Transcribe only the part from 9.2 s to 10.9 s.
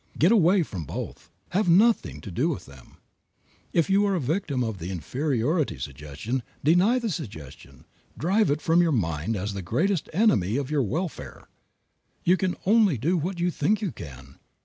as the greatest enemy of your